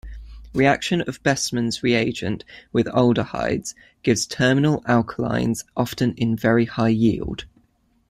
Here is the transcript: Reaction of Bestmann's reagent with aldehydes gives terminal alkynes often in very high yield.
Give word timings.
Reaction 0.55 1.01
of 1.01 1.21
Bestmann's 1.21 1.83
reagent 1.83 2.43
with 2.73 2.87
aldehydes 2.87 3.75
gives 4.01 4.25
terminal 4.25 4.81
alkynes 4.87 5.63
often 5.77 6.15
in 6.15 6.35
very 6.35 6.65
high 6.65 6.87
yield. 6.89 7.45